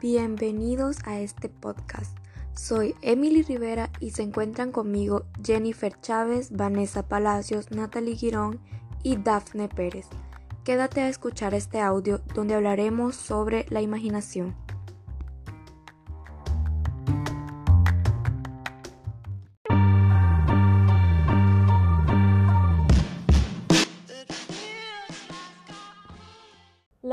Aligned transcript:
Bienvenidos 0.00 0.98
a 1.06 1.18
este 1.18 1.48
podcast. 1.48 2.16
Soy 2.54 2.94
Emily 3.02 3.42
Rivera 3.42 3.90
y 3.98 4.10
se 4.10 4.22
encuentran 4.22 4.70
conmigo 4.70 5.24
Jennifer 5.44 5.92
Chávez, 6.00 6.52
Vanessa 6.52 7.08
Palacios, 7.08 7.72
Natalie 7.72 8.14
Girón 8.14 8.60
y 9.02 9.16
Dafne 9.16 9.68
Pérez. 9.68 10.06
Quédate 10.62 11.00
a 11.00 11.08
escuchar 11.08 11.52
este 11.52 11.80
audio 11.80 12.20
donde 12.32 12.54
hablaremos 12.54 13.16
sobre 13.16 13.66
la 13.70 13.82
imaginación. 13.82 14.54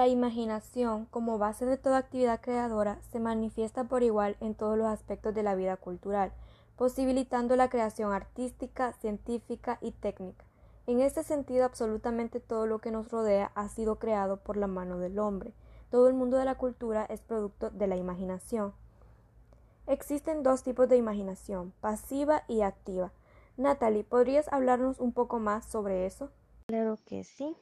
La 0.05 0.12
imaginación, 0.12 1.08
como 1.08 1.40
base 1.40 1.66
de 1.66 1.77
toda 1.77 1.98
actividad 1.98 2.40
creadora, 2.40 3.00
se 3.12 3.20
manifiesta 3.20 3.86
por 3.86 4.04
igual 4.04 4.38
en 4.40 4.54
todos 4.54 4.78
los 4.78 4.86
aspectos 4.86 5.34
de 5.34 5.41
la 5.41 5.55
vida 5.55 5.78
cultural, 5.78 6.31
posibilitando 6.76 7.55
la 7.55 7.72
creación 7.72 8.14
artística, 8.14 8.94
científica 8.94 9.80
y 9.81 9.94
técnica. 9.94 10.45
En 10.86 11.00
este 11.00 11.23
sentido, 11.23 11.66
absolutamente 11.66 12.40
todo 12.40 12.68
lo 12.68 12.78
que 12.78 12.91
nos 12.91 13.09
rodea 13.09 13.52
ha 13.55 13.68
sido 13.68 13.98
creado 13.98 14.38
por 14.38 14.58
la 14.58 14.68
mano 14.68 15.00
del 15.00 15.18
hombre. 15.18 15.55
Todo 15.90 16.08
el 16.08 16.14
mundo 16.14 16.38
de 16.38 16.45
la 16.45 16.53
cultura 16.53 17.06
es 17.06 17.22
producto 17.22 17.72
de 17.72 17.88
la 17.88 17.95
imaginación. 17.95 18.76
Existen 19.88 20.44
dos 20.44 20.62
tipos 20.62 20.88
de 20.88 20.98
imaginación, 20.98 21.73
pasiva 21.81 22.44
y 22.48 22.62
activa. 22.62 23.12
Natalie, 23.58 24.03
¿podrías 24.03 24.53
hablarnos 24.53 25.00
un 25.00 25.14
poco 25.14 25.40
más 25.40 25.66
sobre 25.66 26.06
eso? 26.06 26.30
Claro 26.67 27.00
que 27.08 27.23
sí. 27.23 27.58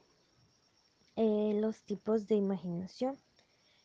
Eh, 1.15 1.53
los 1.59 1.83
tipos 1.83 2.25
de 2.27 2.33
imaginación. 2.35 3.15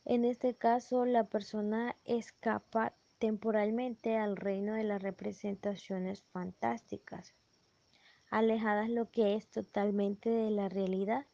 En 0.07 0.25
este 0.25 0.55
caso, 0.55 1.05
la 1.05 1.25
persona 1.25 1.95
escapa 2.07 2.95
temporalmente 3.19 4.17
al 4.17 4.35
reino 4.35 4.73
de 4.73 4.85
las 4.85 5.03
representaciones 5.03 6.23
fantásticas, 6.33 7.35
alejadas 8.31 8.89
lo 8.89 9.11
que 9.11 9.35
es 9.35 9.47
totalmente 9.49 10.31
de 10.31 10.51
la 10.51 10.71
realidad, 10.71 11.27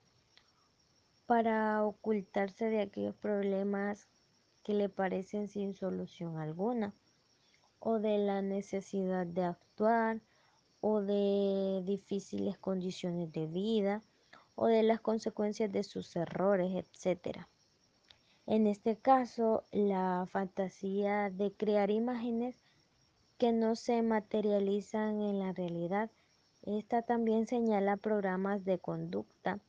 para 1.27 1.85
ocultarse 1.85 2.65
de 2.71 2.81
aquellos 2.81 3.15
problemas 3.15 4.09
que 4.65 4.75
le 4.75 4.89
parecen 4.89 5.47
sin 5.47 5.75
solución 5.75 6.39
alguna, 6.39 6.93
o 7.79 8.01
de 8.01 8.19
la 8.19 8.43
necesidad 8.43 9.27
de 9.27 9.45
actuar, 9.45 10.21
o 10.81 11.03
de 11.03 11.83
difíciles 11.85 12.59
condiciones 12.59 13.31
de 13.31 13.47
vida, 13.47 14.03
o 14.55 14.67
de 14.67 14.83
las 14.83 15.01
consecuencias 15.01 15.71
de 15.73 15.83
sus 15.83 16.15
errores, 16.17 16.73
etc. 16.75 17.47
En 18.47 18.67
este 18.67 18.97
caso, 18.97 19.65
la 19.73 20.27
fantasía 20.31 21.31
de 21.31 21.53
crear 21.53 21.91
imágenes 21.91 22.61
que 23.39 23.53
no 23.53 23.77
se 23.77 24.03
materializan 24.03 25.21
en 25.21 25.39
la 25.39 25.53
realidad. 25.53 26.11
Esta 26.63 27.03
también 27.03 27.47
señala 27.47 27.97
programas 27.97 28.65
de 28.65 28.79
conducta 28.79 29.61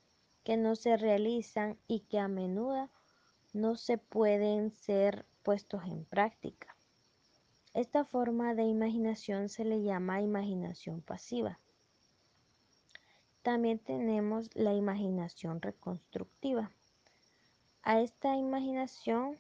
que 0.44 0.58
no 0.58 0.76
se 0.76 0.98
realizan 0.98 1.78
y 1.88 2.02
que 2.02 2.20
a 2.20 2.28
menudo 2.28 2.90
no 3.54 3.76
se 3.76 3.98
pueden 3.98 4.72
ser 4.72 5.26
puestos 5.42 5.84
en 5.86 6.06
práctica. 6.06 6.76
Esta 7.74 8.06
forma 8.06 8.54
de 8.54 8.64
imaginación 8.64 9.50
se 9.50 9.66
le 9.66 9.82
llama 9.82 10.22
imaginación 10.22 11.02
pasiva. 11.02 11.60
También 13.46 13.78
tenemos 13.78 14.50
la 14.56 14.74
imaginación 14.74 15.62
reconstructiva. 15.62 16.72
A 17.84 18.02
esta 18.02 18.36
imaginación 18.36 19.38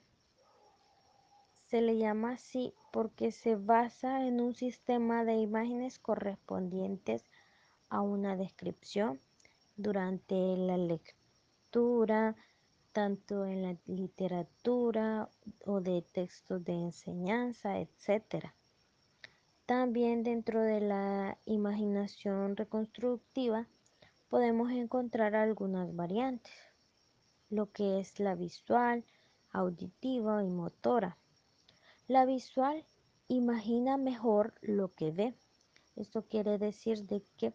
se 1.66 1.81
le 1.81 1.98
llama 1.98 2.33
así 2.33 2.72
porque 2.92 3.32
se 3.32 3.55
basa 3.55 4.27
en 4.27 4.42
un 4.42 4.54
sistema 4.54 5.26
de 5.26 5.38
imágenes 5.38 5.98
correspondientes 5.98 7.23
a 7.89 8.02
una 8.02 8.36
descripción 8.36 9.20
durante 9.76 10.55
la 10.55 10.77
lectura, 10.77 12.36
tanto 12.92 13.48
en 13.48 13.64
la 13.64 13.76
literatura 13.88 15.30
o 15.65 15.82
de 15.82 16.04
textos 16.04 16.64
de 16.64 16.73
enseñanza, 16.73 17.80
etc. 17.80 18.54
También 19.65 20.21
dentro 20.21 20.61
de 20.61 20.80
la 20.80 21.39
imaginación 21.48 22.55
reconstructiva 22.55 23.67
podemos 24.35 24.69
encontrar 24.69 25.33
algunas 25.33 25.95
variantes, 25.95 26.51
lo 27.49 27.71
que 27.71 28.01
es 28.01 28.19
la 28.19 28.35
visual, 28.35 29.05
auditiva 29.49 30.43
y 30.43 30.49
motora. 30.49 31.17
La 32.09 32.25
visual 32.25 32.85
imagina 33.29 33.95
mejor 33.95 34.53
lo 34.59 34.93
que 34.93 35.11
ve. 35.11 35.35
Esto 35.95 36.23
quiere 36.23 36.57
decir 36.57 37.05
de 37.05 37.23
que 37.37 37.53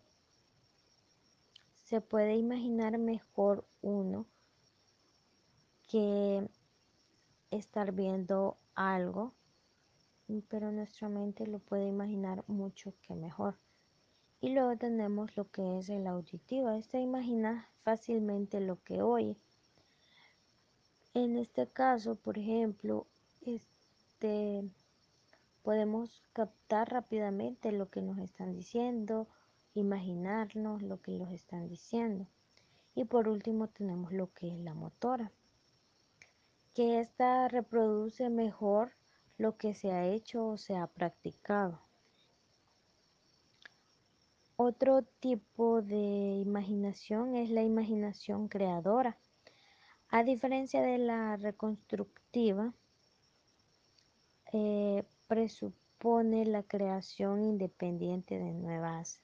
se 1.84 2.00
puede 2.00 2.36
imaginar 2.36 2.96
mejor 2.96 3.68
uno 3.82 4.24
que 5.86 6.48
estar 7.50 7.92
viendo 7.92 8.56
algo, 8.74 9.34
pero 10.48 10.72
nuestra 10.72 11.10
mente 11.10 11.46
lo 11.46 11.58
puede 11.58 11.86
imaginar 11.88 12.42
mucho 12.46 12.94
que 13.02 13.14
mejor. 13.14 13.58
Y 14.42 14.50
luego 14.50 14.76
tenemos 14.76 15.36
lo 15.36 15.50
que 15.50 15.78
es 15.78 15.90
el 15.90 16.06
auditivo. 16.06 16.70
Este 16.70 16.98
imagina 17.00 17.68
fácilmente 17.82 18.60
lo 18.60 18.82
que 18.82 19.02
oye. 19.02 19.36
En 21.12 21.36
este 21.36 21.66
caso, 21.66 22.14
por 22.14 22.38
ejemplo, 22.38 23.06
este, 23.42 24.64
podemos 25.62 26.22
captar 26.32 26.90
rápidamente 26.90 27.70
lo 27.72 27.90
que 27.90 28.00
nos 28.00 28.18
están 28.18 28.54
diciendo, 28.54 29.28
imaginarnos 29.74 30.82
lo 30.82 31.02
que 31.02 31.18
nos 31.18 31.32
están 31.32 31.68
diciendo. 31.68 32.26
Y 32.94 33.04
por 33.04 33.28
último 33.28 33.68
tenemos 33.68 34.12
lo 34.12 34.32
que 34.32 34.48
es 34.48 34.58
la 34.60 34.74
motora, 34.74 35.32
que 36.74 37.00
esta 37.00 37.48
reproduce 37.48 38.30
mejor 38.30 38.92
lo 39.36 39.56
que 39.56 39.74
se 39.74 39.92
ha 39.92 40.06
hecho 40.06 40.46
o 40.46 40.56
se 40.56 40.76
ha 40.76 40.86
practicado. 40.86 41.89
Otro 44.62 45.00
tipo 45.20 45.80
de 45.80 46.42
imaginación 46.44 47.34
es 47.34 47.48
la 47.48 47.62
imaginación 47.62 48.46
creadora. 48.46 49.16
A 50.10 50.22
diferencia 50.22 50.82
de 50.82 50.98
la 50.98 51.38
reconstructiva, 51.38 52.74
eh, 54.52 55.02
presupone 55.28 56.44
la 56.44 56.62
creación 56.62 57.42
independiente 57.42 58.38
de 58.38 58.52
nuevas 58.52 59.22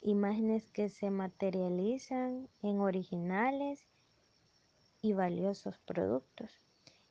imágenes 0.00 0.68
que 0.72 0.88
se 0.88 1.10
materializan 1.10 2.48
en 2.60 2.80
originales 2.80 3.86
y 5.00 5.12
valiosos 5.12 5.78
productos. 5.86 6.50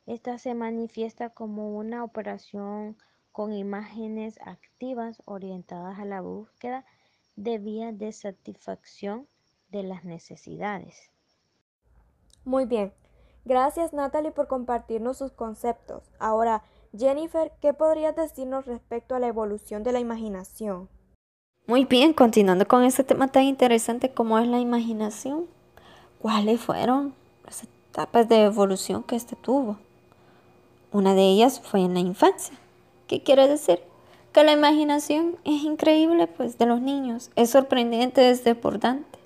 Esta 0.04 0.36
se 0.36 0.52
manifiesta 0.52 1.30
como 1.30 1.74
una 1.74 2.04
operación 2.04 2.98
con 3.32 3.54
imágenes 3.54 4.38
activas 4.44 5.22
orientadas 5.24 5.98
a 6.00 6.04
la 6.04 6.20
búsqueda 6.20 6.84
de 7.38 7.58
vías 7.58 7.96
de 7.96 8.12
satisfacción 8.12 9.28
de 9.70 9.84
las 9.84 10.04
necesidades. 10.04 11.10
Muy 12.44 12.66
bien. 12.66 12.92
Gracias 13.44 13.92
Natalie 13.92 14.32
por 14.32 14.48
compartirnos 14.48 15.18
sus 15.18 15.32
conceptos. 15.32 16.10
Ahora, 16.18 16.64
Jennifer, 16.96 17.52
¿qué 17.60 17.72
podrías 17.74 18.16
decirnos 18.16 18.66
respecto 18.66 19.14
a 19.14 19.20
la 19.20 19.28
evolución 19.28 19.84
de 19.84 19.92
la 19.92 20.00
imaginación? 20.00 20.88
Muy 21.66 21.84
bien, 21.84 22.12
continuando 22.12 22.66
con 22.66 22.82
este 22.82 23.04
tema 23.04 23.28
tan 23.28 23.44
interesante 23.44 24.10
como 24.10 24.38
es 24.38 24.48
la 24.48 24.58
imaginación, 24.58 25.46
¿cuáles 26.20 26.60
fueron 26.60 27.14
las 27.44 27.62
etapas 27.62 28.28
de 28.28 28.44
evolución 28.44 29.02
que 29.02 29.16
éste 29.16 29.36
tuvo? 29.36 29.78
Una 30.92 31.14
de 31.14 31.22
ellas 31.22 31.60
fue 31.60 31.80
en 31.80 31.94
la 31.94 32.00
infancia. 32.00 32.58
¿Qué 33.06 33.22
quiere 33.22 33.46
decir? 33.46 33.80
La 34.44 34.52
imaginación 34.52 35.36
es 35.44 35.62
increíble 35.62 36.26
pues 36.26 36.58
de 36.58 36.66
los 36.66 36.80
niños, 36.80 37.30
es 37.36 37.50
sorprendente, 37.50 38.30
es 38.30 38.44
desbordante. 38.44 39.18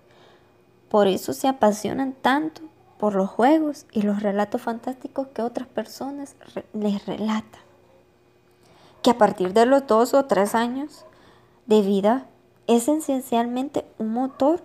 Por 0.89 1.09
eso 1.09 1.33
se 1.33 1.49
apasionan 1.49 2.13
tanto 2.13 2.63
por 2.99 3.15
los 3.15 3.31
juegos 3.31 3.87
y 3.93 4.03
los 4.03 4.23
relatos 4.23 4.63
fantásticos 4.63 5.29
que 5.29 5.43
otras 5.43 5.67
personas 5.67 6.37
les 6.73 7.05
relatan. 7.07 7.61
Que 9.03 9.11
a 9.11 9.19
partir 9.19 9.53
de 9.53 9.67
los 9.67 9.87
dos 9.87 10.15
o 10.15 10.27
tres 10.27 10.55
años 10.55 11.05
de 11.67 11.83
vida 11.83 12.27
es 12.67 12.89
esencialmente 12.89 13.85
un 13.99 14.13
motor 14.13 14.63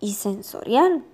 y 0.00 0.14
sensorial. 0.14 1.04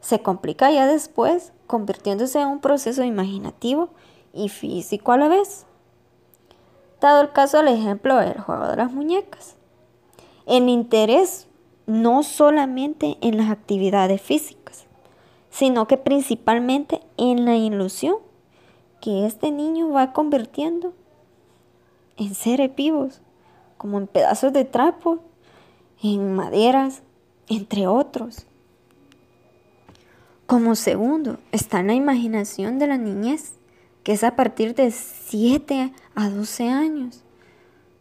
Se 0.00 0.22
complica 0.22 0.70
ya 0.70 0.86
después, 0.86 1.52
convirtiéndose 1.66 2.40
en 2.40 2.48
un 2.48 2.60
proceso 2.60 3.04
imaginativo 3.04 3.90
y 4.32 4.48
físico 4.48 5.12
a 5.12 5.18
la 5.18 5.28
vez 5.28 5.66
dado 7.00 7.22
el 7.22 7.32
caso 7.32 7.58
del 7.58 7.68
ejemplo 7.68 8.16
del 8.16 8.40
juego 8.40 8.68
de 8.68 8.76
las 8.76 8.92
muñecas. 8.92 9.56
El 10.46 10.68
interés 10.68 11.48
no 11.86 12.22
solamente 12.22 13.16
en 13.20 13.36
las 13.36 13.50
actividades 13.50 14.20
físicas, 14.20 14.86
sino 15.50 15.86
que 15.86 15.96
principalmente 15.96 17.00
en 17.16 17.44
la 17.44 17.56
ilusión 17.56 18.16
que 19.00 19.26
este 19.26 19.50
niño 19.50 19.90
va 19.90 20.12
convirtiendo 20.12 20.92
en 22.16 22.34
seres 22.34 22.74
vivos, 22.74 23.20
como 23.76 23.98
en 23.98 24.06
pedazos 24.06 24.52
de 24.52 24.64
trapo, 24.64 25.20
en 26.02 26.34
maderas, 26.34 27.02
entre 27.48 27.86
otros. 27.86 28.46
Como 30.46 30.74
segundo 30.74 31.38
está 31.52 31.82
la 31.82 31.94
imaginación 31.94 32.78
de 32.78 32.86
la 32.86 32.98
niñez, 32.98 33.54
que 34.02 34.12
es 34.12 34.24
a 34.24 34.36
partir 34.36 34.74
de 34.74 34.90
7 34.90 35.92
a 36.16 36.28
12 36.28 36.68
años, 36.68 37.22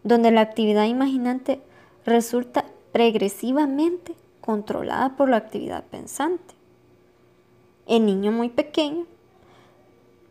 donde 0.04 0.32
la 0.32 0.42
actividad 0.42 0.86
imaginante 0.86 1.62
resulta 2.06 2.66
regresivamente 2.94 4.16
controlada 4.42 5.16
por 5.16 5.30
la 5.30 5.38
actividad 5.38 5.84
pensante. 5.84 6.56
El 7.86 8.06
niño 8.06 8.32
muy 8.32 8.50
pequeño 8.50 9.06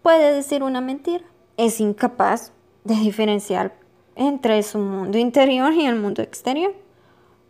puede 0.02 0.32
decir 0.32 0.62
una 0.62 0.80
mentira, 0.80 1.24
es 1.56 1.80
incapaz 1.80 2.52
de 2.84 2.94
diferenciar 2.96 3.76
entre 4.16 4.62
su 4.62 4.78
mundo 4.78 5.18
interior 5.18 5.72
y 5.72 5.86
el 5.86 5.96
mundo 5.96 6.22
exterior, 6.22 6.74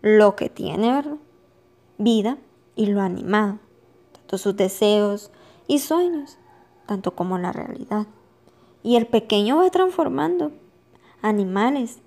lo 0.02 0.36
que 0.36 0.48
tiene 0.50 1.02
vida 1.98 2.38
y 2.74 2.86
lo 2.86 3.00
animado, 3.00 3.58
tanto 4.12 4.38
sus 4.38 4.56
deseos 4.56 5.30
y 5.66 5.78
sueños, 5.78 6.38
tanto 6.86 7.14
como 7.14 7.38
la 7.38 7.52
realidad. 7.52 8.06
Y 8.84 8.94
el 8.94 9.08
pequeño 9.08 9.56
va 9.56 9.68
transformando 9.70 10.52
animales 11.22 11.98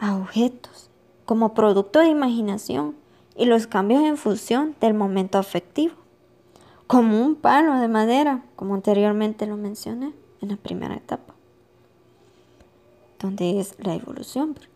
a 0.00 0.16
objetos 0.16 0.90
como 1.24 1.54
producto 1.54 2.00
de 2.00 2.08
imaginación 2.08 2.96
y 3.36 3.44
los 3.44 3.68
cambios 3.68 4.02
en 4.02 4.16
función 4.16 4.74
del 4.80 4.94
momento 4.94 5.38
afectivo, 5.38 5.94
como 6.88 7.24
un 7.24 7.36
palo 7.36 7.74
de 7.74 7.86
madera, 7.86 8.42
como 8.56 8.74
anteriormente 8.74 9.46
lo 9.46 9.56
mencioné 9.56 10.12
en 10.40 10.48
la 10.48 10.56
primera 10.56 10.96
etapa 10.96 11.38
donde 13.18 13.58
es 13.60 13.74
la 13.78 13.94
evolución, 13.94 14.54
¿verdad? 14.54 14.68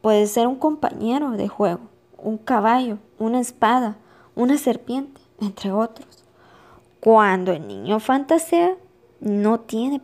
Puede 0.00 0.26
ser 0.26 0.46
un 0.46 0.56
compañero 0.56 1.30
de 1.32 1.48
juego, 1.48 1.80
un 2.18 2.38
caballo, 2.38 2.98
una 3.18 3.40
espada, 3.40 3.96
una 4.34 4.58
serpiente, 4.58 5.20
entre 5.40 5.72
otros. 5.72 6.24
Cuando 7.00 7.52
el 7.52 7.66
niño 7.66 8.00
fantasea, 8.00 8.76
no 9.20 9.60
tiene 9.60 10.00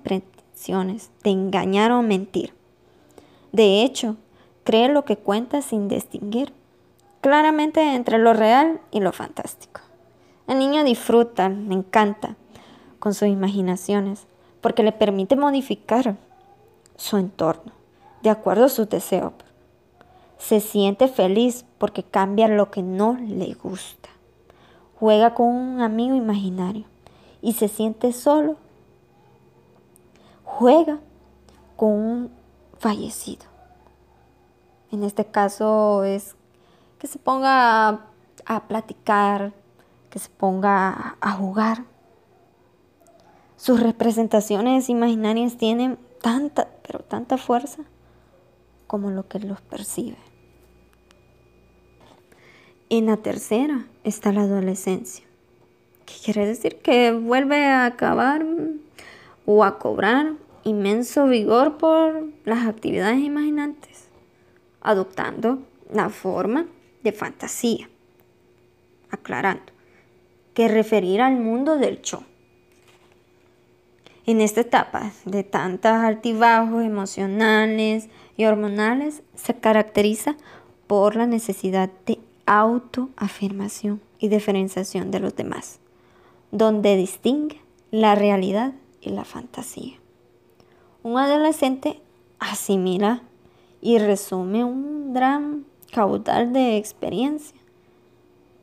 pretensiones 0.59 1.11
de 1.23 1.31
engañar 1.31 1.93
o 1.93 2.03
mentir. 2.03 2.53
De 3.53 3.83
hecho, 3.83 4.17
cree 4.65 4.89
lo 4.89 5.05
que 5.05 5.17
cuenta 5.17 5.63
sin 5.63 5.89
distinguir 5.89 6.53
claramente 7.21 7.95
entre 7.95 8.19
lo 8.19 8.33
real 8.33 8.81
y 8.91 9.01
lo 9.01 9.13
fantástico. 9.13 9.81
El 10.49 10.59
niño 10.59 10.83
disfruta, 10.85 11.49
le 11.49 11.75
encanta 11.75 12.37
con 12.99 13.15
sus 13.15 13.29
imaginaciones, 13.29 14.27
porque 14.61 14.83
le 14.83 14.93
permite 14.93 15.37
modificar 15.37 16.17
su 16.97 17.17
entorno, 17.17 17.73
de 18.23 18.31
acuerdo 18.31 18.65
a 18.65 18.69
sus 18.69 18.89
deseos. 18.89 19.33
Se 20.39 20.61
siente 20.61 21.07
feliz 21.07 21.65
porque 21.79 22.03
cambia 22.03 22.49
lo 22.49 22.71
que 22.71 22.83
no 22.83 23.17
le 23.21 23.55
gusta. 23.55 24.09
Juega 24.99 25.35
con 25.35 25.47
un 25.47 25.81
amigo 25.81 26.17
imaginario 26.17 26.85
y 27.43 27.53
se 27.53 27.69
siente 27.69 28.13
solo. 28.13 28.57
Juega 30.49 30.99
con 31.77 31.91
un 31.91 32.31
fallecido. 32.79 33.45
En 34.91 35.05
este 35.05 35.27
caso 35.27 36.03
es 36.05 36.35
que 36.99 37.07
se 37.07 37.19
ponga 37.19 38.01
a, 38.47 38.67
platicar, 38.67 39.53
que 40.11 40.19
se 40.19 40.31
ponga 40.31 41.17
a 41.21 41.33
jugar. 41.33 41.85
Sus 43.57 43.81
representaciones 43.81 44.89
imaginarias 44.89 45.59
tienen 45.59 45.99
tanta, 46.23 46.69
pero 46.83 47.01
tanta 47.01 47.37
fuerza 47.37 47.83
como 48.87 49.11
lo 49.11 49.29
que 49.29 49.41
los 49.41 49.61
percibe. 49.61 50.17
En 52.89 53.07
la 53.07 53.19
tercera 53.19 53.87
está 54.03 54.33
la 54.33 54.41
adolescencia, 54.43 55.27
que 56.07 56.15
quiere 56.25 56.47
decir 56.47 56.81
que 56.81 57.13
vuelve 57.13 57.67
a 57.67 57.85
acabar 57.85 58.47
o 59.51 59.65
a 59.65 59.79
cobrar 59.79 60.35
inmenso 60.63 61.27
vigor 61.27 61.79
por 61.79 62.23
las 62.45 62.67
actividades 62.67 63.21
imaginantes, 63.21 64.09
adoptando 64.83 65.61
la 65.91 66.11
forma 66.11 66.67
de 67.03 67.13
fantasía, 67.13 67.89
aclarando 69.09 69.73
que 70.53 70.69
referir 70.69 71.23
al 71.23 71.41
mundo 71.41 71.79
del 71.79 72.03
show. 72.03 72.25
En 74.27 74.43
esta 74.43 74.61
etapa 74.61 75.13
de 75.25 75.45
tantos 75.45 75.93
altibajos 75.93 76.85
emocionales 76.85 78.11
y 78.37 78.45
hormonales 78.45 79.23
se 79.35 79.55
caracteriza 79.55 80.37
por 80.87 81.17
la 81.17 81.27
necesidad 81.27 81.89
de 82.05 82.19
autoafirmación 82.45 84.03
y 84.19 84.29
diferenciación 84.29 85.11
de 85.11 85.21
los 85.21 85.35
demás, 85.35 85.81
donde 86.51 86.97
distingue 86.97 87.63
la 87.91 88.15
realidad 88.15 88.75
y 89.01 89.11
la 89.11 89.25
fantasía. 89.25 89.95
Un 91.03 91.19
adolescente 91.19 92.01
asimila 92.39 93.23
y 93.81 93.99
resume 93.99 94.65
un 94.65 95.13
gran 95.13 95.65
caudal 95.93 96.53
de 96.53 96.77
experiencia. 96.77 97.59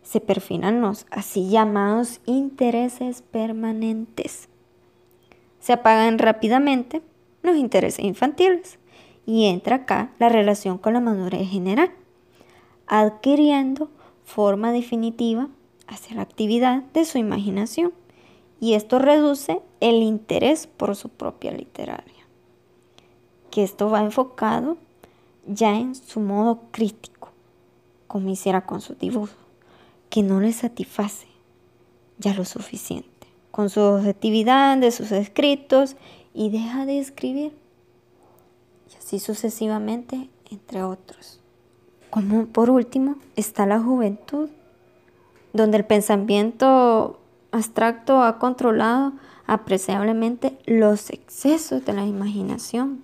Se 0.03 0.21
perfilan 0.21 0.81
los 0.81 1.07
así 1.09 1.49
llamados 1.49 2.21
intereses 2.25 3.21
permanentes 3.21 4.49
se 5.65 5.73
apagan 5.73 6.19
rápidamente 6.19 7.01
los 7.41 7.57
intereses 7.57 8.05
infantiles 8.05 8.77
y 9.25 9.45
entra 9.45 9.77
acá 9.77 10.11
la 10.19 10.29
relación 10.29 10.77
con 10.77 10.93
la 10.93 10.99
madurez 10.99 11.49
general, 11.49 11.89
adquiriendo 12.85 13.89
forma 14.25 14.71
definitiva 14.71 15.49
hacia 15.87 16.17
la 16.17 16.21
actividad 16.21 16.83
de 16.93 17.03
su 17.03 17.17
imaginación 17.17 17.93
y 18.59 18.75
esto 18.75 18.99
reduce 18.99 19.59
el 19.79 20.03
interés 20.03 20.67
por 20.67 20.95
su 20.95 21.09
propia 21.09 21.51
literaria, 21.51 22.25
que 23.51 23.63
esto 23.63 23.89
va 23.89 24.03
enfocado 24.03 24.77
ya 25.47 25.77
en 25.77 25.95
su 25.95 26.19
modo 26.19 26.61
crítico, 26.71 27.29
como 28.07 28.29
hiciera 28.29 28.65
con 28.65 28.81
su 28.81 28.95
dibujo, 28.95 29.33
que 30.09 30.23
no 30.23 30.39
le 30.39 30.53
satisface 30.53 31.27
ya 32.17 32.33
lo 32.33 32.45
suficiente 32.45 33.15
con 33.55 33.69
su 33.69 33.79
objetividad 33.79 34.77
de 34.77 34.91
sus 34.91 35.13
escritos 35.13 35.95
y 36.33 36.49
deja 36.49 36.85
de 36.85 36.99
escribir. 36.99 37.53
Y 38.91 38.97
así 38.97 39.17
sucesivamente, 39.17 40.29
entre 40.51 40.83
otros. 40.83 41.39
Como 42.09 42.47
por 42.47 42.69
último 42.69 43.15
está 43.37 43.65
la 43.65 43.79
juventud, 43.79 44.49
donde 45.53 45.77
el 45.77 45.85
pensamiento 45.85 47.21
abstracto 47.53 48.21
ha 48.23 48.39
controlado 48.39 49.13
apreciablemente 49.47 50.57
los 50.65 51.09
excesos 51.09 51.85
de 51.85 51.93
la 51.93 52.05
imaginación. 52.05 53.03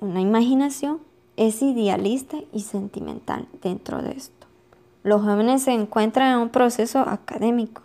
Una 0.00 0.20
imaginación 0.20 1.00
es 1.36 1.62
idealista 1.62 2.38
y 2.52 2.60
sentimental 2.60 3.46
dentro 3.62 4.02
de 4.02 4.12
esto. 4.12 4.46
Los 5.02 5.22
jóvenes 5.22 5.62
se 5.62 5.72
encuentran 5.72 6.32
en 6.32 6.38
un 6.38 6.48
proceso 6.50 7.00
académico 7.00 7.82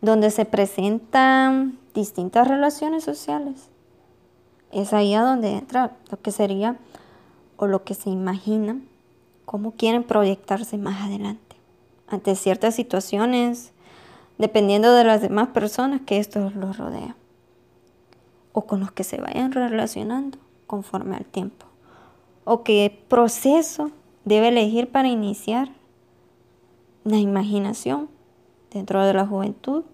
donde 0.00 0.30
se 0.30 0.44
presentan 0.44 1.78
distintas 1.94 2.46
relaciones 2.48 3.04
sociales. 3.04 3.68
Es 4.70 4.92
ahí 4.92 5.14
a 5.14 5.22
donde 5.22 5.52
entra 5.52 5.96
lo 6.10 6.20
que 6.20 6.30
sería 6.30 6.76
o 7.56 7.66
lo 7.66 7.82
que 7.82 7.94
se 7.94 8.10
imagina, 8.10 8.78
cómo 9.44 9.72
quieren 9.72 10.04
proyectarse 10.04 10.78
más 10.78 11.02
adelante 11.02 11.56
ante 12.06 12.34
ciertas 12.36 12.74
situaciones, 12.74 13.72
dependiendo 14.38 14.94
de 14.94 15.04
las 15.04 15.20
demás 15.20 15.48
personas 15.48 16.00
que 16.06 16.18
esto 16.18 16.50
los 16.50 16.78
rodea 16.78 17.16
o 18.52 18.66
con 18.66 18.80
los 18.80 18.92
que 18.92 19.04
se 19.04 19.20
vayan 19.20 19.52
relacionando 19.52 20.38
conforme 20.66 21.16
al 21.16 21.24
tiempo 21.24 21.66
o 22.44 22.64
qué 22.64 23.04
proceso 23.08 23.90
debe 24.24 24.48
elegir 24.48 24.88
para 24.88 25.08
iniciar 25.08 25.68
la 27.04 27.18
imaginación 27.18 28.08
dentro 28.70 29.04
de 29.04 29.12
la 29.12 29.26
juventud, 29.26 29.84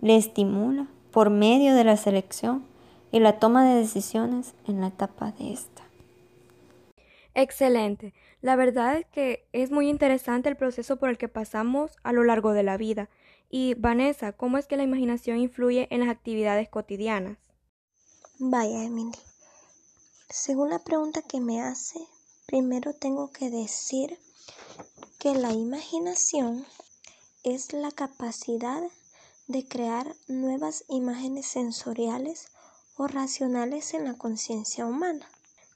le 0.00 0.16
estimula 0.16 0.86
por 1.10 1.30
medio 1.30 1.74
de 1.74 1.84
la 1.84 1.96
selección 1.96 2.64
y 3.12 3.20
la 3.20 3.38
toma 3.38 3.64
de 3.64 3.76
decisiones 3.76 4.54
en 4.66 4.80
la 4.80 4.88
etapa 4.88 5.32
de 5.32 5.52
esta. 5.52 5.82
Excelente. 7.34 8.14
La 8.42 8.56
verdad 8.56 8.98
es 8.98 9.06
que 9.06 9.46
es 9.52 9.70
muy 9.70 9.88
interesante 9.88 10.48
el 10.48 10.56
proceso 10.56 10.96
por 10.96 11.08
el 11.08 11.18
que 11.18 11.28
pasamos 11.28 11.92
a 12.02 12.12
lo 12.12 12.24
largo 12.24 12.52
de 12.52 12.62
la 12.62 12.76
vida. 12.76 13.08
Y 13.50 13.74
Vanessa, 13.74 14.32
¿cómo 14.32 14.58
es 14.58 14.66
que 14.66 14.76
la 14.76 14.82
imaginación 14.82 15.38
influye 15.38 15.86
en 15.90 16.00
las 16.00 16.08
actividades 16.08 16.68
cotidianas? 16.68 17.38
Vaya, 18.38 18.82
Emily. 18.82 19.16
Según 20.28 20.70
la 20.70 20.80
pregunta 20.80 21.22
que 21.22 21.40
me 21.40 21.62
hace, 21.62 22.00
primero 22.46 22.92
tengo 22.94 23.30
que 23.30 23.50
decir 23.50 24.18
que 25.18 25.34
la 25.34 25.52
imaginación 25.52 26.66
es 27.44 27.72
la 27.72 27.92
capacidad 27.92 28.82
de 29.46 29.68
crear 29.68 30.16
nuevas 30.26 30.84
imágenes 30.88 31.46
sensoriales 31.46 32.48
o 32.96 33.06
racionales 33.06 33.94
en 33.94 34.04
la 34.04 34.14
conciencia 34.14 34.86
humana. 34.86 35.28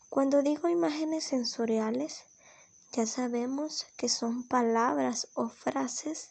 Cuando 0.08 0.42
digo 0.42 0.68
imágenes 0.68 1.24
sensoriales, 1.24 2.24
ya 2.92 3.06
sabemos 3.06 3.86
que 3.96 4.08
son 4.08 4.42
palabras 4.48 5.28
o 5.34 5.48
frases 5.48 6.30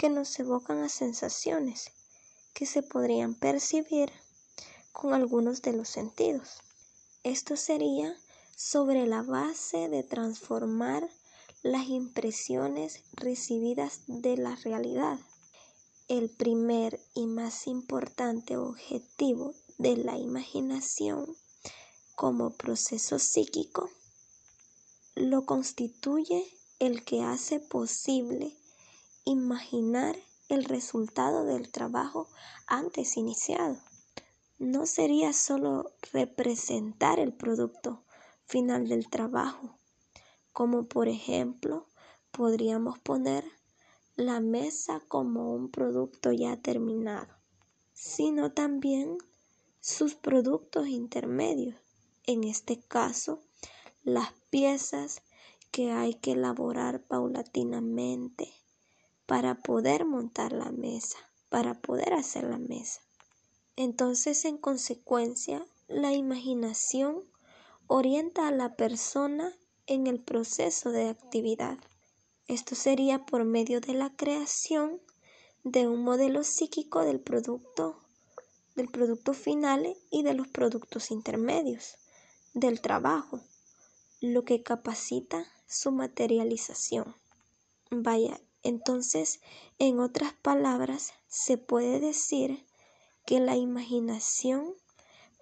que 0.00 0.08
nos 0.08 0.40
evocan 0.40 0.78
a 0.82 0.88
sensaciones 0.88 1.92
que 2.54 2.64
se 2.64 2.82
podrían 2.82 3.34
percibir 3.34 4.10
con 4.92 5.12
algunos 5.12 5.60
de 5.60 5.74
los 5.74 5.90
sentidos. 5.90 6.62
Esto 7.22 7.54
sería 7.54 8.16
sobre 8.56 9.06
la 9.06 9.22
base 9.22 9.90
de 9.90 10.02
transformar 10.02 11.06
las 11.62 11.86
impresiones 11.88 13.02
recibidas 13.12 14.00
de 14.06 14.38
la 14.38 14.56
realidad. 14.56 15.18
El 16.08 16.30
primer 16.30 16.98
y 17.14 17.26
más 17.26 17.66
importante 17.66 18.56
objetivo 18.56 19.52
de 19.76 19.98
la 19.98 20.16
imaginación 20.16 21.36
como 22.16 22.56
proceso 22.56 23.18
psíquico 23.18 23.90
lo 25.14 25.44
constituye 25.44 26.42
el 26.78 27.04
que 27.04 27.20
hace 27.20 27.60
posible 27.60 28.56
imaginar 29.24 30.16
el 30.48 30.64
resultado 30.64 31.44
del 31.44 31.70
trabajo 31.70 32.28
antes 32.66 33.16
iniciado. 33.16 33.78
No 34.58 34.86
sería 34.86 35.32
solo 35.32 35.92
representar 36.12 37.18
el 37.18 37.32
producto 37.32 38.04
final 38.46 38.88
del 38.88 39.08
trabajo, 39.08 39.78
como 40.52 40.86
por 40.86 41.08
ejemplo 41.08 41.86
podríamos 42.30 42.98
poner 42.98 43.44
la 44.16 44.40
mesa 44.40 45.00
como 45.08 45.54
un 45.54 45.70
producto 45.70 46.32
ya 46.32 46.56
terminado, 46.56 47.28
sino 47.92 48.52
también 48.52 49.18
sus 49.80 50.14
productos 50.14 50.88
intermedios, 50.88 51.76
en 52.26 52.44
este 52.44 52.80
caso 52.80 53.40
las 54.02 54.32
piezas 54.50 55.22
que 55.70 55.92
hay 55.92 56.14
que 56.14 56.32
elaborar 56.32 57.02
paulatinamente 57.04 58.59
para 59.30 59.54
poder 59.54 60.04
montar 60.06 60.52
la 60.52 60.72
mesa, 60.72 61.16
para 61.50 61.80
poder 61.80 62.14
hacer 62.14 62.42
la 62.42 62.58
mesa. 62.58 63.00
Entonces, 63.76 64.44
en 64.44 64.58
consecuencia, 64.58 65.64
la 65.86 66.12
imaginación 66.12 67.22
orienta 67.86 68.48
a 68.48 68.50
la 68.50 68.74
persona 68.74 69.56
en 69.86 70.08
el 70.08 70.18
proceso 70.18 70.90
de 70.90 71.08
actividad. 71.08 71.78
Esto 72.48 72.74
sería 72.74 73.24
por 73.24 73.44
medio 73.44 73.80
de 73.80 73.94
la 73.94 74.10
creación 74.16 75.00
de 75.62 75.86
un 75.86 76.02
modelo 76.02 76.42
psíquico 76.42 77.04
del 77.04 77.20
producto, 77.20 78.00
del 78.74 78.88
producto 78.88 79.32
final 79.32 79.96
y 80.10 80.24
de 80.24 80.34
los 80.34 80.48
productos 80.48 81.12
intermedios, 81.12 81.98
del 82.52 82.80
trabajo 82.80 83.38
lo 84.20 84.44
que 84.44 84.64
capacita 84.64 85.46
su 85.68 85.92
materialización. 85.92 87.14
Vaya, 87.92 88.40
entonces, 88.62 89.40
en 89.78 90.00
otras 90.00 90.34
palabras, 90.34 91.14
se 91.28 91.56
puede 91.56 92.00
decir 92.00 92.66
que 93.26 93.40
la 93.40 93.56
imaginación 93.56 94.74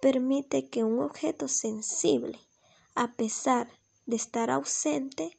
permite 0.01 0.69
que 0.69 0.83
un 0.83 0.99
objeto 0.99 1.47
sensible, 1.47 2.39
a 2.95 3.13
pesar 3.13 3.69
de 4.05 4.15
estar 4.15 4.49
ausente, 4.49 5.37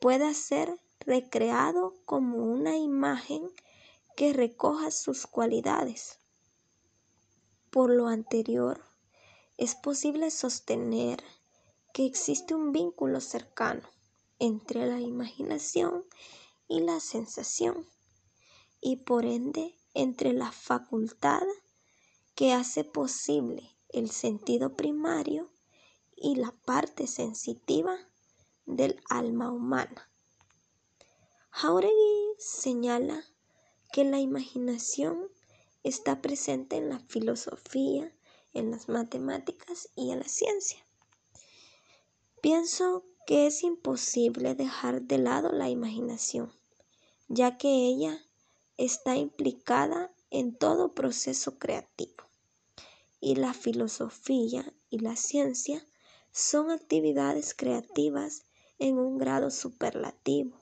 pueda 0.00 0.32
ser 0.34 0.80
recreado 1.00 1.94
como 2.06 2.38
una 2.38 2.76
imagen 2.76 3.50
que 4.16 4.32
recoja 4.32 4.90
sus 4.90 5.26
cualidades. 5.26 6.18
Por 7.70 7.90
lo 7.90 8.08
anterior, 8.08 8.82
es 9.56 9.74
posible 9.74 10.30
sostener 10.30 11.22
que 11.92 12.06
existe 12.06 12.54
un 12.54 12.72
vínculo 12.72 13.20
cercano 13.20 13.82
entre 14.38 14.86
la 14.86 15.00
imaginación 15.00 16.04
y 16.70 16.80
la 16.80 17.00
sensación 17.00 17.86
y 18.80 18.96
por 18.96 19.26
ende 19.26 19.76
entre 19.92 20.32
la 20.32 20.52
facultad 20.52 21.42
que 22.34 22.52
hace 22.52 22.84
posible 22.84 23.76
el 23.88 24.10
sentido 24.10 24.76
primario 24.76 25.50
y 26.16 26.36
la 26.36 26.52
parte 26.64 27.06
sensitiva 27.06 27.96
del 28.66 29.02
alma 29.08 29.52
humana. 29.52 30.08
Jauregui 31.50 32.36
señala 32.38 33.24
que 33.92 34.04
la 34.04 34.20
imaginación 34.20 35.28
está 35.82 36.22
presente 36.22 36.76
en 36.76 36.88
la 36.88 37.00
filosofía, 37.00 38.14
en 38.52 38.70
las 38.70 38.88
matemáticas 38.88 39.88
y 39.96 40.12
en 40.12 40.20
la 40.20 40.28
ciencia. 40.28 40.86
Pienso 42.40 43.04
que 43.26 43.46
es 43.46 43.64
imposible 43.64 44.54
dejar 44.54 45.02
de 45.02 45.18
lado 45.18 45.50
la 45.52 45.68
imaginación, 45.68 46.52
ya 47.32 47.56
que 47.56 47.68
ella 47.68 48.26
está 48.76 49.14
implicada 49.14 50.12
en 50.30 50.52
todo 50.52 50.94
proceso 50.94 51.60
creativo. 51.60 52.24
Y 53.20 53.36
la 53.36 53.54
filosofía 53.54 54.74
y 54.90 54.98
la 54.98 55.14
ciencia 55.14 55.86
son 56.32 56.72
actividades 56.72 57.54
creativas 57.54 58.42
en 58.80 58.98
un 58.98 59.16
grado 59.16 59.52
superlativo. 59.52 60.58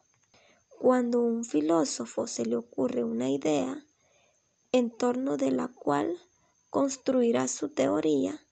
Cuando 0.78 1.20
a 1.20 1.22
un 1.22 1.44
filósofo 1.44 2.26
se 2.26 2.44
le 2.44 2.56
ocurre 2.56 3.02
una 3.02 3.30
idea 3.30 3.82
en 4.70 4.90
torno 4.90 5.38
de 5.38 5.50
la 5.50 5.68
cual 5.68 6.20
construirá 6.68 7.48
su 7.48 7.70
teoría, 7.70 8.44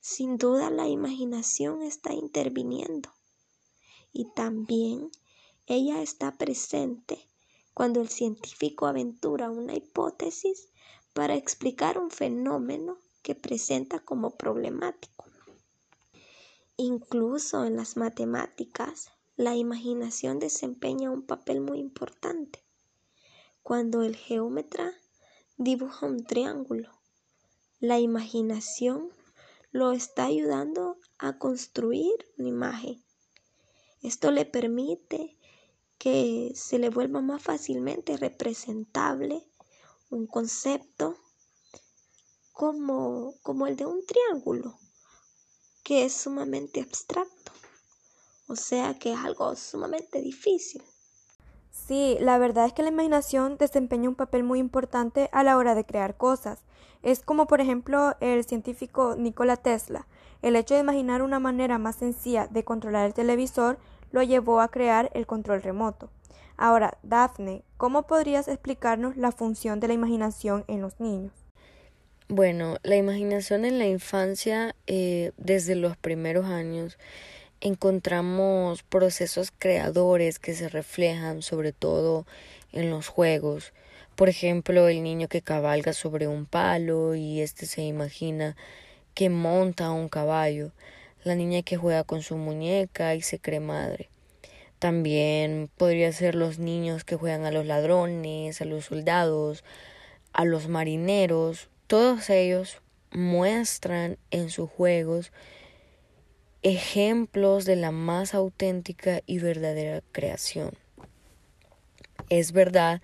sin 0.00 0.38
duda 0.38 0.70
la 0.70 0.88
imaginación 0.88 1.82
está 1.82 2.14
interviniendo 2.14 3.10
y 4.10 4.24
también 4.32 5.10
ella 5.66 6.00
está 6.00 6.32
presente 6.38 7.27
cuando 7.78 8.00
el 8.00 8.08
científico 8.08 8.88
aventura 8.88 9.52
una 9.52 9.72
hipótesis 9.72 10.68
para 11.12 11.36
explicar 11.36 11.96
un 11.96 12.10
fenómeno 12.10 12.98
que 13.22 13.36
presenta 13.36 14.00
como 14.00 14.32
problemático. 14.32 15.26
Incluso 16.76 17.64
en 17.64 17.76
las 17.76 17.96
matemáticas, 17.96 19.12
la 19.36 19.54
imaginación 19.54 20.40
desempeña 20.40 21.12
un 21.12 21.22
papel 21.22 21.60
muy 21.60 21.78
importante. 21.78 22.64
Cuando 23.62 24.02
el 24.02 24.16
geómetra 24.16 24.92
dibuja 25.56 26.04
un 26.04 26.24
triángulo, 26.24 26.90
la 27.78 28.00
imaginación 28.00 29.08
lo 29.70 29.92
está 29.92 30.24
ayudando 30.24 30.98
a 31.16 31.38
construir 31.38 32.26
una 32.38 32.48
imagen. 32.48 33.04
Esto 34.02 34.32
le 34.32 34.46
permite 34.46 35.37
que 35.98 36.52
se 36.54 36.78
le 36.78 36.90
vuelva 36.90 37.20
más 37.20 37.42
fácilmente 37.42 38.16
representable 38.16 39.44
un 40.10 40.26
concepto 40.26 41.16
como, 42.52 43.34
como 43.42 43.66
el 43.66 43.76
de 43.76 43.86
un 43.86 44.04
triángulo, 44.06 44.78
que 45.82 46.04
es 46.04 46.12
sumamente 46.12 46.80
abstracto, 46.80 47.52
o 48.48 48.56
sea 48.56 48.98
que 48.98 49.12
es 49.12 49.18
algo 49.18 49.54
sumamente 49.54 50.20
difícil. 50.22 50.82
Sí, 51.70 52.16
la 52.20 52.38
verdad 52.38 52.66
es 52.66 52.72
que 52.72 52.82
la 52.82 52.88
imaginación 52.88 53.56
desempeña 53.56 54.08
un 54.08 54.14
papel 54.14 54.42
muy 54.42 54.58
importante 54.58 55.28
a 55.32 55.42
la 55.42 55.56
hora 55.56 55.74
de 55.74 55.84
crear 55.84 56.16
cosas. 56.16 56.64
Es 57.02 57.20
como 57.20 57.46
por 57.46 57.60
ejemplo 57.60 58.16
el 58.20 58.44
científico 58.44 59.14
Nikola 59.16 59.56
Tesla. 59.56 60.06
El 60.42 60.56
hecho 60.56 60.74
de 60.74 60.80
imaginar 60.80 61.22
una 61.22 61.38
manera 61.38 61.78
más 61.78 61.96
sencilla 61.96 62.48
de 62.48 62.64
controlar 62.64 63.06
el 63.06 63.14
televisor 63.14 63.78
lo 64.10 64.22
llevó 64.22 64.60
a 64.60 64.68
crear 64.68 65.10
el 65.14 65.26
control 65.26 65.62
remoto. 65.62 66.10
Ahora, 66.56 66.98
Daphne, 67.02 67.62
¿cómo 67.76 68.06
podrías 68.06 68.48
explicarnos 68.48 69.16
la 69.16 69.32
función 69.32 69.78
de 69.80 69.88
la 69.88 69.94
imaginación 69.94 70.64
en 70.66 70.80
los 70.80 70.98
niños? 70.98 71.32
Bueno, 72.28 72.76
la 72.82 72.96
imaginación 72.96 73.64
en 73.64 73.78
la 73.78 73.86
infancia, 73.86 74.74
eh, 74.86 75.32
desde 75.38 75.76
los 75.76 75.96
primeros 75.96 76.46
años, 76.46 76.98
encontramos 77.60 78.82
procesos 78.82 79.50
creadores 79.56 80.38
que 80.38 80.54
se 80.54 80.68
reflejan 80.68 81.42
sobre 81.42 81.72
todo 81.72 82.26
en 82.72 82.90
los 82.90 83.08
juegos. 83.08 83.72
Por 84.14 84.28
ejemplo, 84.28 84.88
el 84.88 85.02
niño 85.02 85.28
que 85.28 85.42
cabalga 85.42 85.92
sobre 85.92 86.28
un 86.28 86.44
palo 86.44 87.14
y 87.14 87.40
éste 87.40 87.66
se 87.66 87.82
imagina 87.82 88.56
que 89.14 89.30
monta 89.30 89.90
un 89.90 90.08
caballo, 90.08 90.72
la 91.28 91.36
niña 91.36 91.62
que 91.62 91.76
juega 91.76 92.02
con 92.02 92.22
su 92.22 92.36
muñeca 92.36 93.14
y 93.14 93.22
se 93.22 93.38
cree 93.38 93.60
madre. 93.60 94.10
También 94.78 95.70
podría 95.76 96.10
ser 96.12 96.34
los 96.34 96.58
niños 96.58 97.04
que 97.04 97.16
juegan 97.16 97.44
a 97.44 97.50
los 97.50 97.66
ladrones, 97.66 98.60
a 98.60 98.64
los 98.64 98.86
soldados, 98.86 99.64
a 100.32 100.44
los 100.44 100.68
marineros. 100.68 101.68
Todos 101.86 102.30
ellos 102.30 102.80
muestran 103.10 104.18
en 104.30 104.50
sus 104.50 104.70
juegos 104.70 105.32
ejemplos 106.62 107.64
de 107.64 107.76
la 107.76 107.90
más 107.90 108.34
auténtica 108.34 109.22
y 109.26 109.38
verdadera 109.38 110.02
creación. 110.12 110.72
Es 112.28 112.52
verdad 112.52 113.00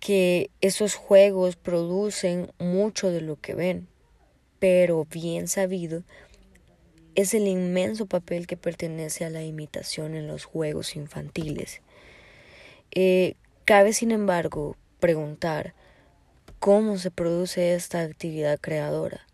que 0.00 0.50
esos 0.60 0.94
juegos 0.94 1.56
producen 1.56 2.52
mucho 2.58 3.10
de 3.10 3.20
lo 3.20 3.36
que 3.36 3.54
ven, 3.54 3.88
pero 4.58 5.06
bien 5.06 5.48
sabido 5.48 6.02
es 7.18 7.34
el 7.34 7.48
inmenso 7.48 8.06
papel 8.06 8.46
que 8.46 8.56
pertenece 8.56 9.24
a 9.24 9.30
la 9.30 9.42
imitación 9.42 10.14
en 10.14 10.28
los 10.28 10.44
juegos 10.44 10.94
infantiles. 10.94 11.80
Eh, 12.92 13.34
cabe, 13.64 13.92
sin 13.92 14.12
embargo, 14.12 14.76
preguntar 15.00 15.74
cómo 16.60 16.96
se 16.96 17.10
produce 17.10 17.74
esta 17.74 18.02
actividad 18.02 18.60
creadora. 18.60 19.26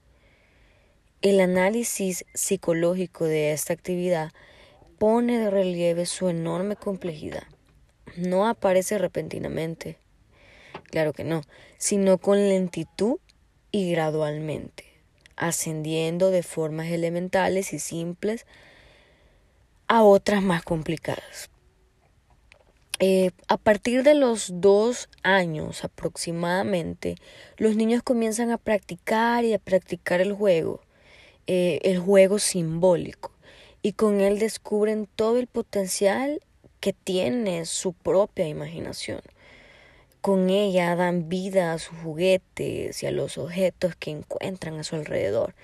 El 1.20 1.40
análisis 1.40 2.24
psicológico 2.32 3.26
de 3.26 3.52
esta 3.52 3.74
actividad 3.74 4.32
pone 4.96 5.38
de 5.38 5.50
relieve 5.50 6.06
su 6.06 6.30
enorme 6.30 6.76
complejidad. 6.76 7.44
No 8.16 8.48
aparece 8.48 8.96
repentinamente, 8.96 9.98
claro 10.90 11.12
que 11.12 11.24
no, 11.24 11.42
sino 11.76 12.16
con 12.16 12.38
lentitud 12.48 13.18
y 13.70 13.90
gradualmente, 13.90 14.84
ascendiendo 15.36 16.30
de 16.30 16.42
formas 16.42 16.88
elementales 16.88 17.72
y 17.72 17.78
simples 17.78 18.46
a 19.88 20.02
otras 20.02 20.42
más 20.42 20.62
complicadas. 20.62 21.50
Eh, 23.00 23.32
a 23.48 23.56
partir 23.56 24.04
de 24.04 24.14
los 24.14 24.60
dos 24.60 25.08
años 25.24 25.82
aproximadamente, 25.82 27.16
los 27.56 27.74
niños 27.74 28.02
comienzan 28.02 28.52
a 28.52 28.58
practicar 28.58 29.44
y 29.44 29.52
a 29.52 29.58
practicar 29.58 30.20
el 30.20 30.32
juego, 30.32 30.80
eh, 31.48 31.80
el 31.82 31.98
juego 31.98 32.38
simbólico, 32.38 33.32
y 33.82 33.92
con 33.94 34.20
él 34.20 34.38
descubren 34.38 35.08
todo 35.16 35.38
el 35.38 35.48
potencial 35.48 36.40
que 36.78 36.92
tiene 36.92 37.64
su 37.66 37.94
propia 37.94 38.46
imaginación. 38.46 39.20
Con 40.24 40.48
ella 40.48 40.96
dan 40.96 41.28
vida 41.28 41.74
a 41.74 41.78
sus 41.78 41.98
juguetes 41.98 43.02
y 43.02 43.06
a 43.06 43.10
los 43.10 43.36
objetos 43.36 43.94
que 43.94 44.10
encuentran 44.10 44.80
a 44.80 44.82
su 44.82 44.96
alrededor. 44.96 45.54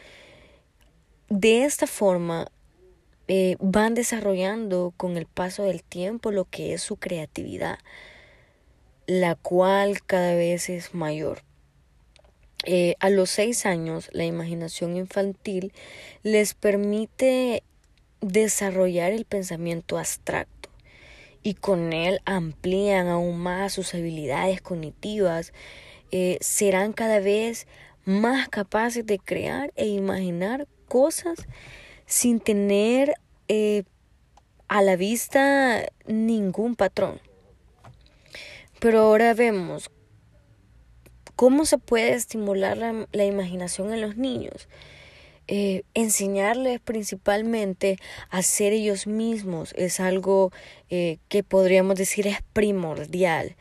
De 1.30 1.64
esta 1.64 1.86
forma, 1.86 2.46
eh, 3.26 3.56
van 3.58 3.94
desarrollando 3.94 4.92
con 4.98 5.16
el 5.16 5.24
paso 5.24 5.62
del 5.62 5.82
tiempo 5.82 6.30
lo 6.30 6.44
que 6.44 6.74
es 6.74 6.82
su 6.82 6.96
creatividad, 6.96 7.78
la 9.06 9.34
cual 9.34 10.02
cada 10.02 10.34
vez 10.34 10.68
es 10.68 10.92
mayor. 10.92 11.42
Eh, 12.66 12.96
a 13.00 13.08
los 13.08 13.30
seis 13.30 13.64
años, 13.64 14.10
la 14.12 14.26
imaginación 14.26 14.94
infantil 14.94 15.72
les 16.22 16.52
permite 16.52 17.62
desarrollar 18.20 19.12
el 19.12 19.24
pensamiento 19.24 19.96
abstracto 19.96 20.59
y 21.42 21.54
con 21.54 21.92
él 21.92 22.20
amplían 22.24 23.08
aún 23.08 23.38
más 23.38 23.72
sus 23.72 23.94
habilidades 23.94 24.60
cognitivas, 24.60 25.52
eh, 26.10 26.38
serán 26.40 26.92
cada 26.92 27.20
vez 27.20 27.66
más 28.04 28.48
capaces 28.48 29.06
de 29.06 29.18
crear 29.18 29.72
e 29.76 29.86
imaginar 29.86 30.66
cosas 30.88 31.46
sin 32.06 32.40
tener 32.40 33.14
eh, 33.48 33.84
a 34.68 34.82
la 34.82 34.96
vista 34.96 35.86
ningún 36.06 36.76
patrón. 36.76 37.20
Pero 38.80 39.00
ahora 39.00 39.34
vemos 39.34 39.90
cómo 41.36 41.64
se 41.64 41.78
puede 41.78 42.14
estimular 42.14 42.76
la, 42.76 43.24
imaginación 43.24 43.92
en 43.92 44.00
los 44.00 44.16
niños. 44.16 44.68
Eh, 45.52 45.82
enseñarles 45.94 46.78
principalmente 46.78 47.98
a 48.30 48.40
ser 48.42 48.72
ellos 48.72 49.08
mismos 49.08 49.74
es 49.76 49.98
algo 49.98 50.52
eh, 50.90 51.18
que 51.28 51.42
podríamos 51.42 51.96
decir 51.96 52.28
es 52.28 52.38
primordial. 52.52 53.56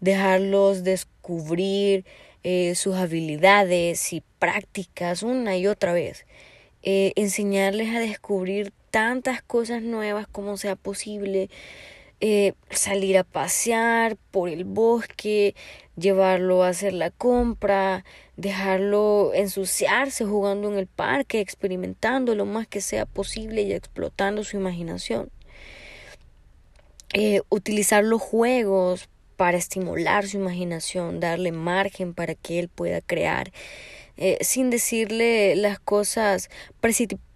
Dejarlos 0.00 0.84
descubrir 0.84 2.04
sus 2.74 2.96
habilidades 2.96 4.12
y 4.12 4.22
prácticas 4.38 5.22
una 5.22 5.56
y 5.56 5.66
otra 5.66 5.94
vez. 5.94 6.26
Eh, 6.86 7.14
enseñarles 7.16 7.94
a 7.94 7.98
descubrir 7.98 8.70
tantas 8.90 9.40
cosas 9.40 9.80
nuevas 9.80 10.26
como 10.26 10.58
sea 10.58 10.76
posible, 10.76 11.48
eh, 12.26 12.54
salir 12.70 13.18
a 13.18 13.22
pasear 13.22 14.16
por 14.30 14.48
el 14.48 14.64
bosque, 14.64 15.54
llevarlo 15.94 16.64
a 16.64 16.68
hacer 16.68 16.94
la 16.94 17.10
compra, 17.10 18.02
dejarlo 18.38 19.32
ensuciarse 19.34 20.24
jugando 20.24 20.72
en 20.72 20.78
el 20.78 20.86
parque, 20.86 21.40
experimentando 21.40 22.34
lo 22.34 22.46
más 22.46 22.66
que 22.66 22.80
sea 22.80 23.04
posible 23.04 23.60
y 23.60 23.74
explotando 23.74 24.42
su 24.42 24.56
imaginación. 24.56 25.28
Eh, 27.12 27.42
utilizar 27.50 28.02
los 28.02 28.22
juegos 28.22 29.10
para 29.36 29.58
estimular 29.58 30.26
su 30.26 30.38
imaginación, 30.38 31.20
darle 31.20 31.52
margen 31.52 32.14
para 32.14 32.34
que 32.34 32.58
él 32.58 32.70
pueda 32.70 33.02
crear 33.02 33.52
eh, 34.16 34.38
sin 34.40 34.70
decirle 34.70 35.56
las 35.56 35.78
cosas 35.78 36.48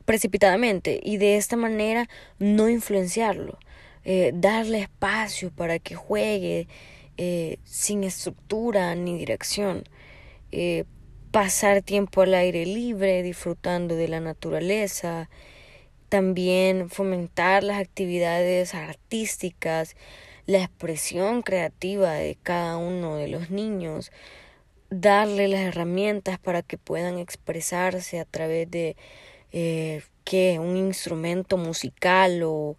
precipitadamente 0.06 0.98
y 1.02 1.18
de 1.18 1.36
esta 1.36 1.56
manera 1.56 2.08
no 2.38 2.70
influenciarlo, 2.70 3.58
eh, 4.10 4.30
darle 4.32 4.80
espacio 4.80 5.50
para 5.50 5.78
que 5.78 5.94
juegue 5.94 6.66
eh, 7.18 7.58
sin 7.64 8.04
estructura 8.04 8.94
ni 8.94 9.18
dirección, 9.18 9.84
pasar 11.30 11.82
tiempo 11.82 12.22
al 12.22 12.32
aire 12.32 12.64
libre 12.64 13.22
disfrutando 13.22 13.96
de 13.96 14.08
la 14.08 14.20
naturaleza, 14.20 15.28
también 16.08 16.88
fomentar 16.88 17.62
las 17.62 17.78
actividades 17.82 18.74
artísticas, 18.74 19.94
la 20.46 20.62
expresión 20.62 21.42
creativa 21.42 22.14
de 22.14 22.38
cada 22.42 22.78
uno 22.78 23.16
de 23.16 23.28
los 23.28 23.50
niños, 23.50 24.10
darle 24.88 25.48
las 25.48 25.60
herramientas 25.60 26.38
para 26.38 26.62
que 26.62 26.78
puedan 26.78 27.18
expresarse 27.18 28.20
a 28.20 28.24
través 28.24 28.70
de 28.70 28.96
eh, 29.52 30.02
¿qué? 30.24 30.58
un 30.58 30.78
instrumento 30.78 31.58
musical 31.58 32.42
o, 32.42 32.76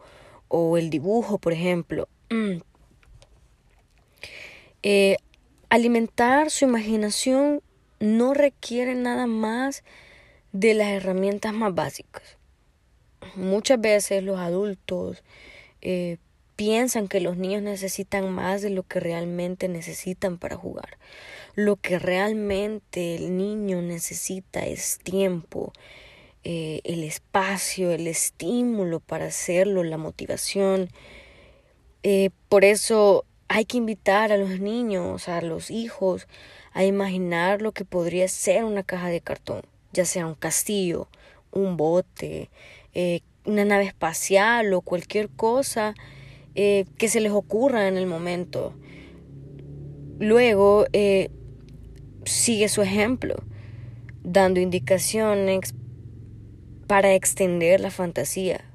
o, 0.50 0.78
el 0.78 0.90
dibujo, 0.90 1.38
por 1.38 1.54
ejemplo. 1.54 2.08
Eh, 4.82 5.18
alimentar 5.68 6.50
su 6.50 6.64
imaginación 6.64 7.62
no 8.00 8.34
requiere 8.34 8.96
nada 8.96 9.28
más 9.28 9.84
de 10.54 10.74
las 10.74 10.88
herramientas 10.88 11.54
más 11.54 11.76
básicas. 11.76 12.38
Muchas 13.36 13.82
veces 13.82 14.24
los 14.24 14.40
adultos 14.40 15.22
eh, 15.82 16.18
piensan 16.56 17.08
que 17.08 17.22
los 17.22 17.38
niños 17.38 17.62
necesitan 17.62 18.30
más 18.32 18.62
de 18.62 18.70
lo 18.70 18.84
que 18.84 19.00
realmente 19.00 19.70
necesitan 19.70 20.38
para 20.38 20.58
jugar. 20.58 20.98
Lo 21.56 21.76
que 21.78 22.00
realmente 22.00 23.16
el 23.16 23.38
niño 23.38 23.82
necesita 23.82 24.66
es 24.66 25.00
tiempo, 25.00 25.72
eh, 26.44 26.80
el 26.86 27.04
espacio, 27.04 27.92
el 27.92 28.08
estímulo 28.08 29.02
para 29.02 29.26
hacerlo, 29.26 29.84
la 29.84 29.98
motivación. 29.98 30.90
Eh, 32.04 32.30
por 32.48 32.64
eso 32.64 33.26
hay 33.50 33.66
que 33.66 33.78
invitar 33.78 34.32
a 34.32 34.38
los 34.38 34.60
niños, 34.60 35.28
a 35.28 35.42
los 35.42 35.70
hijos, 35.70 36.28
a 36.72 36.86
imaginar 36.86 37.62
lo 37.62 37.74
que 37.74 37.84
podría 37.84 38.28
ser 38.30 38.64
una 38.64 38.84
caja 38.84 39.10
de 39.10 39.20
cartón, 39.20 39.64
ya 39.92 40.06
sea 40.06 40.28
un 40.28 40.36
castillo, 40.36 41.10
un 41.52 41.76
bote, 41.76 42.50
eh, 42.94 43.22
una 43.44 43.66
nave 43.66 43.86
espacial 43.86 44.74
o 44.74 44.82
cualquier 44.82 45.30
cosa 45.30 45.94
que 46.56 47.08
se 47.08 47.22
les 47.22 47.32
ocurra 47.32 47.88
en 47.88 47.96
el 47.96 48.06
momento. 48.06 48.74
Luego, 50.20 50.86
sigue 52.26 52.68
su 52.68 52.82
ejemplo, 52.82 53.44
dando 54.24 54.60
indicaciones 54.60 55.74
para 56.90 57.14
extender 57.14 57.82
la 57.82 57.92
fantasía 57.92 58.66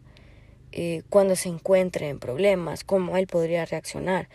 eh, 0.70 1.02
cuando 1.10 1.34
se 1.34 1.48
encuentre 1.48 2.08
en 2.08 2.20
problemas, 2.20 2.84
cómo 2.84 3.16
él 3.16 3.26
podría 3.26 3.64
reaccionar. 3.64 4.28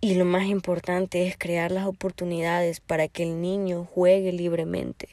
Y 0.00 0.16
lo 0.16 0.24
más 0.24 0.46
importante 0.46 1.24
es 1.28 1.38
crear 1.38 1.70
las 1.70 1.86
oportunidades 1.86 2.80
para 2.80 3.06
que 3.06 3.22
el 3.22 3.40
niño 3.40 3.84
juegue 3.84 4.32
libremente. 4.32 5.10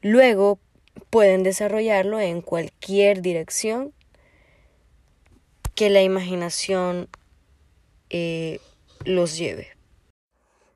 Luego 0.00 0.58
pueden 1.10 1.42
desarrollarlo 1.42 2.18
en 2.20 2.40
cualquier 2.40 3.20
dirección 3.20 3.92
que 5.74 5.90
la 5.90 6.00
imaginación 6.00 7.06
eh, 8.08 8.60
los 9.04 9.36
lleve. 9.36 9.68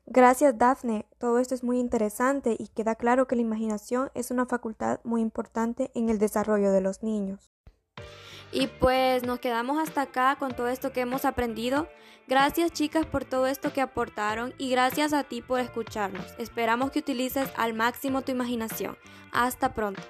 Gracias, 0.09 0.57
Daphne. 0.57 1.05
Todo 1.19 1.37
esto 1.37 1.53
es 1.53 1.65
muy 1.65 1.79
interesante 1.79 2.55
y 2.57 2.69
queda 2.69 2.95
claro 2.95 3.27
que 3.27 3.35
la 3.35 3.41
imaginación 3.41 4.09
es 4.15 4.31
una 4.31 4.45
facultad 4.45 5.01
muy 5.03 5.21
importante 5.21 5.91
en 5.95 6.09
el 6.09 6.17
desarrollo 6.17 6.71
de 6.71 6.79
los 6.79 7.03
niños. 7.03 7.51
Y 8.53 8.67
pues 8.67 9.23
nos 9.23 9.39
quedamos 9.39 9.77
hasta 9.77 10.03
acá 10.03 10.37
con 10.39 10.55
todo 10.55 10.69
esto 10.69 10.93
que 10.93 11.01
hemos 11.01 11.25
aprendido. 11.25 11.89
Gracias 12.25 12.71
chicas 12.71 13.05
por 13.05 13.25
todo 13.25 13.47
esto 13.47 13.73
que 13.73 13.81
aportaron 13.81 14.53
y 14.57 14.69
gracias 14.69 15.11
a 15.11 15.25
ti 15.25 15.41
por 15.41 15.59
escucharnos. 15.59 16.25
Esperamos 16.37 16.91
que 16.91 16.99
utilices 16.99 17.49
al 17.57 17.73
máximo 17.73 18.21
tu 18.21 18.31
imaginación. 18.31 18.97
Hasta 19.33 19.73
pronto. 19.73 20.01